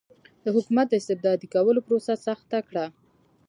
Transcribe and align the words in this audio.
د 0.43 0.45
حکومت 0.55 0.87
د 0.89 0.93
استبدادي 1.01 1.47
کولو 1.53 1.79
پروسه 1.87 2.13
سخته 2.27 2.57
کړه. 2.67 2.85